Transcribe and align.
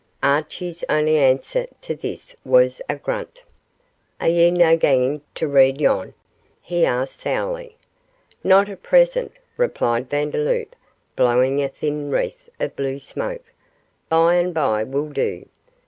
Archie's 0.23 0.83
only 0.89 1.15
answer 1.19 1.67
to 1.81 1.93
this 1.93 2.35
was 2.43 2.81
a 2.89 2.95
grunt. 2.95 3.43
'Are 4.19 4.27
ye 4.29 4.49
no 4.49 4.75
gangin' 4.75 5.21
tae 5.35 5.45
read 5.45 5.79
yon?' 5.79 6.15
he 6.59 6.83
asked 6.87 7.19
sourly. 7.19 7.75
'Not 8.43 8.67
at 8.67 8.81
present,' 8.81 9.37
replied 9.57 10.09
Vandeloup, 10.09 10.75
blowing 11.15 11.61
a 11.61 11.69
thin 11.69 12.09
wreath 12.09 12.49
of 12.59 12.75
blue 12.75 12.97
smoke, 12.97 13.53
'by 14.09 14.33
and 14.37 14.55
bye 14.55 14.83
will 14.83 15.09
do. 15.09 15.45